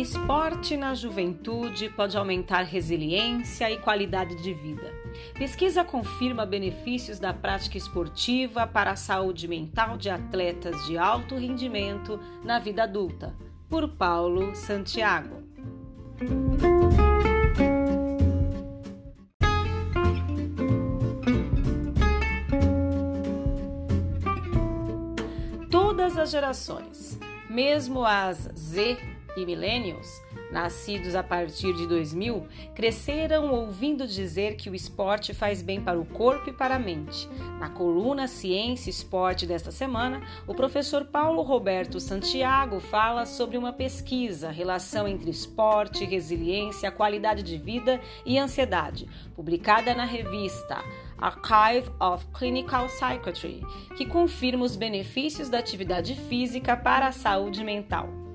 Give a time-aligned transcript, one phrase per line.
[0.00, 4.94] Esporte na juventude pode aumentar resiliência e qualidade de vida.
[5.34, 12.20] Pesquisa confirma benefícios da prática esportiva para a saúde mental de atletas de alto rendimento
[12.44, 13.34] na vida adulta.
[13.68, 15.42] Por Paulo Santiago.
[25.68, 27.18] Todas as gerações,
[27.50, 34.74] mesmo as Z e millennials, nascidos a partir de 2000, cresceram ouvindo dizer que o
[34.74, 37.28] esporte faz bem para o corpo e para a mente.
[37.58, 43.72] Na coluna Ciência e Esporte desta semana, o professor Paulo Roberto Santiago fala sobre uma
[43.72, 50.82] pesquisa, relação entre esporte, resiliência, qualidade de vida e ansiedade, publicada na revista
[51.18, 53.62] Archive of Clinical Psychiatry,
[53.96, 58.27] que confirma os benefícios da atividade física para a saúde mental.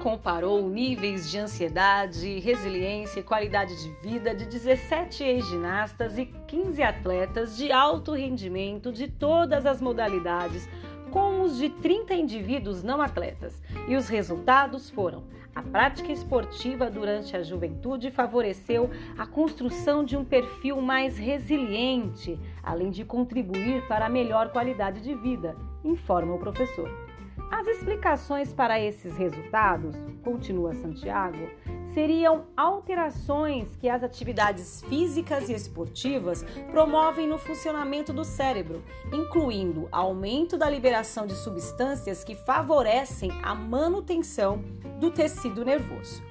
[0.00, 7.56] Comparou níveis de ansiedade, resiliência e qualidade de vida de 17 ex-ginastas e 15 atletas
[7.56, 10.66] de alto rendimento de todas as modalidades
[11.10, 13.62] com os de 30 indivíduos não atletas.
[13.86, 20.24] E os resultados foram: a prática esportiva durante a juventude favoreceu a construção de um
[20.24, 25.54] perfil mais resiliente, além de contribuir para a melhor qualidade de vida,
[25.84, 27.09] informa o professor.
[27.50, 31.50] As explicações para esses resultados, continua Santiago,
[31.92, 40.56] seriam alterações que as atividades físicas e esportivas promovem no funcionamento do cérebro, incluindo aumento
[40.56, 44.62] da liberação de substâncias que favorecem a manutenção
[45.00, 46.22] do tecido nervoso.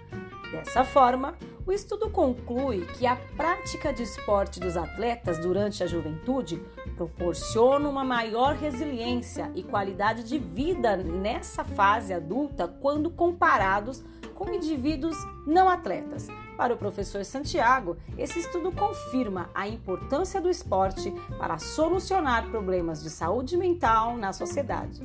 [0.51, 1.35] Dessa forma,
[1.69, 6.59] o estudo conclui que a prática de esporte dos atletas durante a juventude
[6.99, 14.03] proporciona uma maior resiliência e qualidade de vida nessa fase adulta quando comparados
[14.35, 15.15] com indivíduos
[15.47, 16.27] não atletas.
[16.57, 23.09] Para o professor Santiago, esse estudo confirma a importância do esporte para solucionar problemas de
[23.09, 25.01] saúde mental na sociedade.